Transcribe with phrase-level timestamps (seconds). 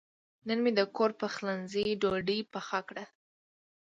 [0.47, 3.05] نن مې د کور پخلنځي ډوډۍ پخه کړه.